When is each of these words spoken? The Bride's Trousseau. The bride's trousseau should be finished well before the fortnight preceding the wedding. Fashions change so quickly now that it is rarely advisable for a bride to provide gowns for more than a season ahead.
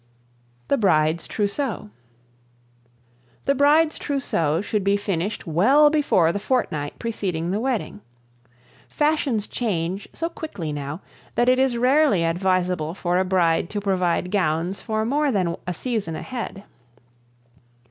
The 0.67 0.77
Bride's 0.79 1.27
Trousseau. 1.27 1.91
The 3.45 3.53
bride's 3.53 3.99
trousseau 3.99 4.59
should 4.59 4.83
be 4.83 4.97
finished 4.97 5.45
well 5.45 5.91
before 5.91 6.31
the 6.31 6.39
fortnight 6.39 6.97
preceding 6.97 7.51
the 7.51 7.59
wedding. 7.59 8.01
Fashions 8.89 9.45
change 9.45 10.09
so 10.11 10.27
quickly 10.27 10.73
now 10.73 11.01
that 11.35 11.47
it 11.49 11.59
is 11.59 11.77
rarely 11.77 12.25
advisable 12.25 12.95
for 12.95 13.19
a 13.19 13.23
bride 13.23 13.69
to 13.69 13.79
provide 13.79 14.31
gowns 14.31 14.81
for 14.81 15.05
more 15.05 15.31
than 15.31 15.55
a 15.67 15.73
season 15.75 16.15
ahead. 16.15 16.63